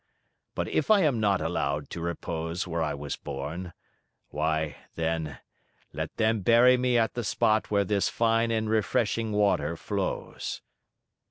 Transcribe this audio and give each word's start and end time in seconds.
But 0.55 0.67
if 0.67 0.89
I 0.89 1.01
am 1.01 1.19
not 1.19 1.41
allowed 1.41 1.91
to 1.91 2.01
repose 2.01 2.65
where 2.65 2.81
I 2.81 2.95
was 2.95 3.15
born, 3.15 3.71
why, 4.29 4.77
then, 4.95 5.37
let 5.93 6.17
them 6.17 6.39
bury 6.39 6.75
me 6.75 6.97
at 6.97 7.13
the 7.13 7.23
spot 7.23 7.69
where 7.69 7.85
this 7.85 8.09
fine 8.09 8.49
and 8.49 8.67
refreshing 8.67 9.31
water 9.31 9.77
flows." 9.77 10.63